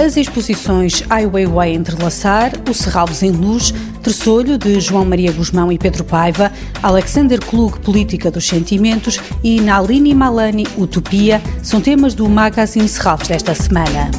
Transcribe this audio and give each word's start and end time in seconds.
exposições 0.00 1.04
Ai 1.10 1.26
Weiwei 1.26 1.74
Entrelaçar, 1.74 2.52
O 2.68 2.72
Serralves 2.72 3.22
em 3.22 3.30
Luz, 3.30 3.74
Terçolho, 4.02 4.56
de 4.56 4.80
João 4.80 5.04
Maria 5.04 5.30
Guzmão 5.30 5.70
e 5.70 5.76
Pedro 5.76 6.04
Paiva, 6.04 6.50
Alexander 6.82 7.38
Klug, 7.38 7.78
Política 7.80 8.30
dos 8.30 8.46
Sentimentos 8.46 9.20
e 9.44 9.60
Nalini 9.60 10.14
Malani, 10.14 10.66
Utopia, 10.78 11.42
são 11.62 11.80
temas 11.80 12.14
do 12.14 12.28
Magazine 12.28 12.88
Serralves 12.88 13.28
desta 13.28 13.54
semana. 13.54 14.10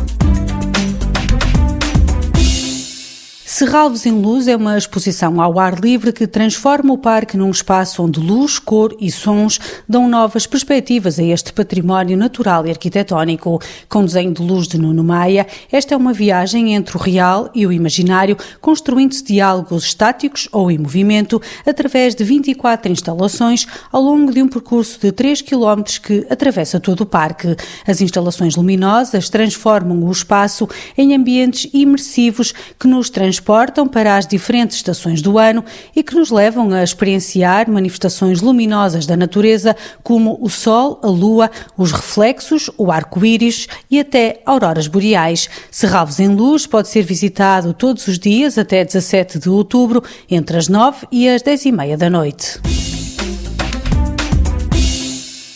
Serralves 3.61 4.07
em 4.07 4.11
Luz 4.13 4.47
é 4.47 4.55
uma 4.55 4.75
exposição 4.75 5.39
ao 5.39 5.59
ar 5.59 5.79
livre 5.79 6.11
que 6.11 6.25
transforma 6.25 6.95
o 6.95 6.97
parque 6.97 7.37
num 7.37 7.51
espaço 7.51 8.01
onde 8.01 8.19
luz, 8.19 8.57
cor 8.57 8.97
e 8.99 9.11
sons 9.11 9.59
dão 9.87 10.09
novas 10.09 10.47
perspectivas 10.47 11.19
a 11.19 11.23
este 11.23 11.53
património 11.53 12.17
natural 12.17 12.65
e 12.65 12.71
arquitetónico. 12.71 13.61
Com 13.87 14.03
desenho 14.03 14.33
de 14.33 14.41
luz 14.41 14.67
de 14.67 14.79
Nuno 14.79 15.03
Maia, 15.03 15.45
esta 15.71 15.93
é 15.93 15.97
uma 15.97 16.11
viagem 16.11 16.73
entre 16.73 16.97
o 16.97 16.99
real 16.99 17.51
e 17.53 17.67
o 17.67 17.71
imaginário, 17.71 18.35
construindo-se 18.59 19.23
diálogos 19.23 19.83
estáticos 19.83 20.49
ou 20.51 20.71
em 20.71 20.79
movimento 20.79 21.39
através 21.63 22.15
de 22.15 22.23
24 22.23 22.91
instalações 22.91 23.67
ao 23.91 24.01
longo 24.01 24.33
de 24.33 24.41
um 24.41 24.47
percurso 24.47 24.99
de 24.99 25.11
3 25.11 25.43
km 25.43 25.83
que 26.01 26.25
atravessa 26.31 26.79
todo 26.79 27.01
o 27.01 27.05
parque. 27.05 27.55
As 27.85 28.01
instalações 28.01 28.55
luminosas 28.55 29.29
transformam 29.29 30.03
o 30.03 30.11
espaço 30.11 30.67
em 30.97 31.13
ambientes 31.13 31.69
imersivos 31.71 32.55
que 32.79 32.87
nos 32.87 33.11
transportam 33.11 33.50
transportam 33.51 33.85
para 33.85 34.15
as 34.15 34.25
diferentes 34.25 34.77
estações 34.77 35.21
do 35.21 35.37
ano 35.37 35.63
e 35.93 36.01
que 36.01 36.15
nos 36.15 36.31
levam 36.31 36.71
a 36.73 36.81
experienciar 36.81 37.69
manifestações 37.69 38.39
luminosas 38.39 39.05
da 39.05 39.17
natureza 39.17 39.75
como 40.01 40.37
o 40.41 40.49
sol, 40.49 40.99
a 41.03 41.07
lua, 41.07 41.51
os 41.77 41.91
reflexos, 41.91 42.69
o 42.77 42.89
arco-íris 42.89 43.67
e 43.89 43.99
até 43.99 44.41
auroras 44.45 44.87
boreais. 44.87 45.49
Serralves 45.69 46.19
em 46.21 46.29
Luz 46.29 46.65
pode 46.65 46.87
ser 46.87 47.03
visitado 47.03 47.73
todos 47.73 48.07
os 48.07 48.17
dias 48.17 48.57
até 48.57 48.85
17 48.85 49.37
de 49.37 49.49
outubro, 49.49 50.01
entre 50.29 50.55
as 50.57 50.69
9 50.69 51.07
e 51.11 51.27
as 51.27 51.41
10 51.41 51.65
e 51.65 51.71
meia 51.73 51.97
da 51.97 52.09
noite. 52.09 52.80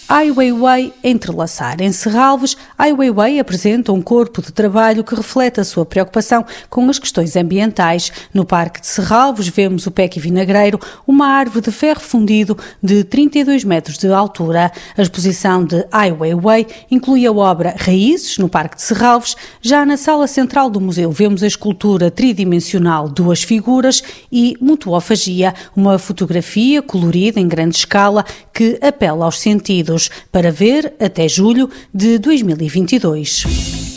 Ai 0.08 0.30
Weiwei 0.30 0.94
entrelaçar. 1.04 1.82
Em 1.82 1.92
Serralves, 1.92 2.56
Ai 2.78 2.94
Weiwei 2.94 3.40
apresenta 3.40 3.92
um 3.92 4.04
corpo 4.04 4.40
de 4.40 4.52
trabalho 4.52 5.04
que 5.04 5.16
reflete 5.16 5.60
a 5.60 5.64
sua 5.64 5.84
preocupação 5.84 6.46
com 6.70 6.88
as 6.92 7.00
questões 7.00 7.36
ambientais. 7.36 8.12
No 8.32 8.46
Parque 8.46 8.82
de 8.82 8.86
Serralves 8.86 9.48
vemos 9.48 9.88
o 9.88 9.92
Peque 9.92 10.20
Vinagreiro, 10.20 10.80
uma 11.08 11.26
árvore 11.30 11.66
de 11.66 11.72
ferro 11.72 12.02
fundido 12.02 12.56
de 12.84 13.04
32 13.04 13.64
metros 13.64 13.98
de 13.98 14.08
altura. 14.14 14.72
A 14.96 15.02
exposição 15.02 15.66
de 15.66 15.84
Ai 15.92 16.12
Weiwei 16.12 16.68
inclui 16.92 17.26
a 17.26 17.32
obra 17.32 17.74
Raízes, 17.76 18.38
no 18.38 18.48
Parque 18.48 18.76
de 18.76 18.84
Serralves. 18.84 19.36
Já 19.60 19.88
na 19.88 19.98
sala 19.98 20.28
central 20.28 20.70
do 20.70 20.80
museu 20.80 21.12
vemos 21.12 21.42
a 21.42 21.48
escultura 21.48 22.12
tridimensional 22.12 23.10
Duas 23.10 23.42
Figuras 23.42 24.04
e 24.32 24.56
Mutuofagia, 24.62 25.56
uma 25.76 25.98
fotografia 25.98 26.84
colorida 26.84 27.40
em 27.40 27.48
grande 27.48 27.78
escala 27.78 28.24
que 28.56 28.80
apela 28.82 29.26
aos 29.26 29.40
sentidos 29.40 30.10
para 30.32 30.50
ver 30.50 30.96
até 31.00 31.28
julho 31.28 31.70
de 31.94 32.18
2022. 32.18 33.95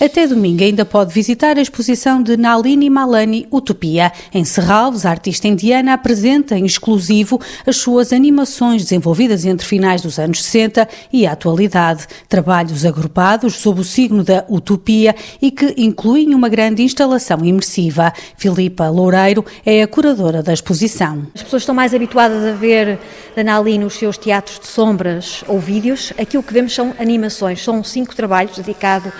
Até 0.00 0.28
domingo 0.28 0.62
ainda 0.62 0.84
pode 0.84 1.12
visitar 1.12 1.58
a 1.58 1.60
exposição 1.60 2.22
de 2.22 2.36
Nalini 2.36 2.88
Malani 2.88 3.48
Utopia. 3.50 4.12
Em 4.32 4.44
Serralves, 4.44 5.04
a 5.04 5.10
artista 5.10 5.48
indiana 5.48 5.92
apresenta 5.92 6.56
em 6.56 6.64
exclusivo 6.64 7.40
as 7.66 7.78
suas 7.78 8.12
animações 8.12 8.84
desenvolvidas 8.84 9.44
entre 9.44 9.66
finais 9.66 10.00
dos 10.00 10.20
anos 10.20 10.44
60 10.44 10.88
e 11.12 11.26
a 11.26 11.32
atualidade. 11.32 12.06
Trabalhos 12.28 12.86
agrupados 12.86 13.56
sob 13.56 13.80
o 13.80 13.84
signo 13.84 14.22
da 14.22 14.44
utopia 14.48 15.16
e 15.42 15.50
que 15.50 15.74
incluem 15.76 16.32
uma 16.32 16.48
grande 16.48 16.84
instalação 16.84 17.44
imersiva. 17.44 18.12
Filipa 18.36 18.88
Loureiro 18.88 19.44
é 19.66 19.82
a 19.82 19.88
curadora 19.88 20.44
da 20.44 20.52
exposição. 20.52 21.26
As 21.34 21.42
pessoas 21.42 21.62
estão 21.62 21.74
mais 21.74 21.92
habituadas 21.92 22.44
a 22.44 22.52
ver 22.52 23.00
a 23.36 23.42
Nalini 23.42 23.82
nos 23.82 23.94
seus 23.94 24.16
teatros 24.16 24.60
de 24.60 24.68
sombras 24.68 25.42
ou 25.48 25.58
vídeos. 25.58 26.12
Aqui 26.16 26.38
o 26.38 26.42
que 26.42 26.52
vemos 26.52 26.72
são 26.72 26.94
animações. 27.00 27.60
São 27.64 27.82
cinco 27.82 28.14
trabalhos 28.14 28.56
dedicados 28.56 29.12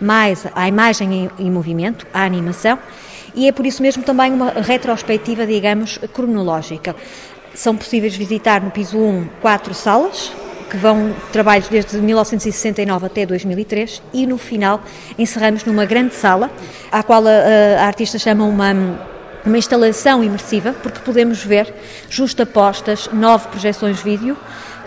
mais 0.00 0.46
à 0.54 0.68
imagem 0.68 1.30
em, 1.38 1.46
em 1.46 1.50
movimento, 1.50 2.06
à 2.12 2.24
animação, 2.24 2.78
e 3.34 3.48
é 3.48 3.52
por 3.52 3.66
isso 3.66 3.82
mesmo 3.82 4.02
também 4.02 4.32
uma 4.32 4.50
retrospectiva, 4.50 5.46
digamos, 5.46 5.98
cronológica. 6.12 6.96
São 7.54 7.76
possíveis 7.76 8.16
visitar 8.16 8.62
no 8.62 8.70
piso 8.70 8.98
1 8.98 9.28
quatro 9.40 9.74
salas, 9.74 10.32
que 10.70 10.76
vão 10.76 11.14
trabalhos 11.32 11.68
desde 11.68 11.96
1969 11.98 13.06
até 13.06 13.24
2003 13.24 14.02
e 14.12 14.26
no 14.26 14.36
final 14.36 14.82
encerramos 15.18 15.64
numa 15.64 15.84
grande 15.84 16.14
sala, 16.14 16.50
à 16.90 17.02
qual 17.02 17.24
a, 17.26 17.82
a 17.82 17.86
artista 17.86 18.18
chama 18.18 18.44
uma 18.44 18.74
uma 19.46 19.56
instalação 19.56 20.24
imersiva, 20.24 20.74
porque 20.82 20.98
podemos 20.98 21.42
ver 21.44 21.72
justapostas 22.10 23.08
nove 23.12 23.46
projeções 23.46 24.02
vídeo 24.02 24.36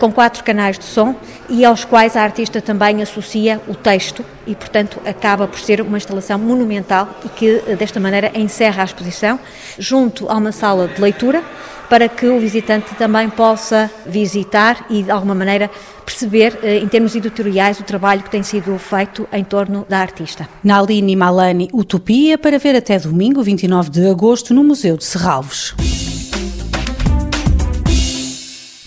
com 0.00 0.10
quatro 0.10 0.42
canais 0.42 0.78
de 0.78 0.84
som 0.84 1.14
e 1.48 1.62
aos 1.62 1.84
quais 1.84 2.16
a 2.16 2.22
artista 2.22 2.60
também 2.60 3.02
associa 3.02 3.60
o 3.68 3.74
texto 3.74 4.24
e, 4.46 4.54
portanto, 4.54 4.98
acaba 5.04 5.46
por 5.46 5.60
ser 5.60 5.82
uma 5.82 5.98
instalação 5.98 6.38
monumental 6.38 7.06
e 7.24 7.28
que, 7.28 7.76
desta 7.78 8.00
maneira, 8.00 8.32
encerra 8.34 8.82
a 8.82 8.84
exposição 8.86 9.38
junto 9.78 10.28
a 10.28 10.36
uma 10.36 10.52
sala 10.52 10.88
de 10.88 11.00
leitura 11.00 11.44
para 11.90 12.08
que 12.08 12.26
o 12.26 12.38
visitante 12.38 12.94
também 12.94 13.28
possa 13.28 13.90
visitar 14.06 14.86
e, 14.88 15.02
de 15.02 15.10
alguma 15.10 15.34
maneira, 15.34 15.68
perceber, 16.06 16.58
eh, 16.62 16.78
em 16.78 16.86
termos 16.86 17.16
editoriais, 17.16 17.80
o 17.80 17.82
trabalho 17.82 18.22
que 18.22 18.30
tem 18.30 18.44
sido 18.44 18.78
feito 18.78 19.28
em 19.32 19.42
torno 19.42 19.84
da 19.88 19.98
artista. 19.98 20.48
Nalini 20.62 21.16
Malani 21.16 21.68
Utopia, 21.74 22.38
para 22.38 22.58
ver 22.58 22.76
até 22.76 22.96
domingo, 22.96 23.42
29 23.42 23.90
de 23.90 24.08
agosto, 24.08 24.54
no 24.54 24.62
Museu 24.62 24.96
de 24.96 25.04
Serralvos. 25.04 25.74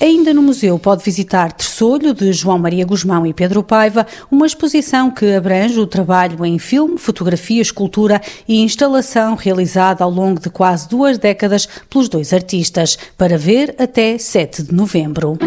Ainda 0.03 0.33
no 0.33 0.41
museu 0.41 0.77
pode 0.77 1.01
visitar 1.01 1.53
Terçolho, 1.53 2.13
de 2.13 2.33
João 2.33 2.59
Maria 2.59 2.85
Guzmão 2.85 3.25
e 3.25 3.33
Pedro 3.33 3.63
Paiva, 3.63 4.05
uma 4.29 4.45
exposição 4.45 5.09
que 5.09 5.33
abrange 5.33 5.79
o 5.79 5.87
trabalho 5.87 6.45
em 6.45 6.59
filme, 6.59 6.97
fotografia, 6.97 7.61
escultura 7.61 8.21
e 8.45 8.59
instalação 8.59 9.33
realizada 9.33 10.03
ao 10.03 10.09
longo 10.09 10.41
de 10.41 10.49
quase 10.49 10.89
duas 10.89 11.17
décadas 11.17 11.69
pelos 11.89 12.09
dois 12.09 12.33
artistas, 12.33 12.97
para 13.17 13.37
ver 13.37 13.75
até 13.79 14.17
7 14.17 14.63
de 14.63 14.73
novembro. 14.73 15.37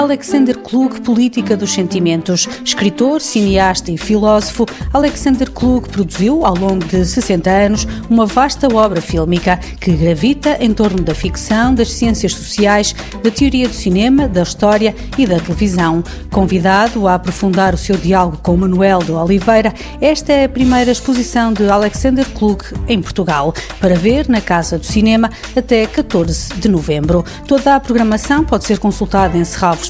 Alexander 0.00 0.56
Klug, 0.56 1.02
Política 1.02 1.54
dos 1.54 1.72
Sentimentos. 1.72 2.48
Escritor, 2.64 3.20
cineasta 3.20 3.92
e 3.92 3.98
filósofo, 3.98 4.64
Alexander 4.94 5.50
Klug 5.50 5.90
produziu, 5.90 6.46
ao 6.46 6.56
longo 6.56 6.82
de 6.86 7.04
60 7.04 7.50
anos, 7.50 7.86
uma 8.08 8.24
vasta 8.24 8.66
obra 8.74 9.02
fílmica 9.02 9.58
que 9.78 9.92
gravita 9.92 10.56
em 10.58 10.72
torno 10.72 11.02
da 11.02 11.14
ficção, 11.14 11.74
das 11.74 11.92
ciências 11.92 12.32
sociais, 12.32 12.94
da 13.22 13.30
teoria 13.30 13.68
do 13.68 13.74
cinema, 13.74 14.26
da 14.26 14.42
história 14.42 14.96
e 15.18 15.26
da 15.26 15.38
televisão. 15.38 16.02
Convidado 16.30 17.06
a 17.06 17.16
aprofundar 17.16 17.74
o 17.74 17.78
seu 17.78 17.98
diálogo 17.98 18.38
com 18.38 18.56
Manuel 18.56 19.00
de 19.00 19.12
Oliveira, 19.12 19.74
esta 20.00 20.32
é 20.32 20.44
a 20.44 20.48
primeira 20.48 20.90
exposição 20.90 21.52
de 21.52 21.68
Alexander 21.68 22.26
Klug 22.30 22.64
em 22.88 23.02
Portugal, 23.02 23.52
para 23.78 23.96
ver 23.96 24.30
na 24.30 24.40
Casa 24.40 24.78
do 24.78 24.86
Cinema 24.86 25.30
até 25.54 25.84
14 25.84 26.54
de 26.54 26.70
novembro. 26.70 27.22
Toda 27.46 27.74
a 27.74 27.80
programação 27.80 28.42
pode 28.42 28.64
ser 28.64 28.78
consultada 28.78 29.36
em 29.36 29.44
Serralves 29.44 29.89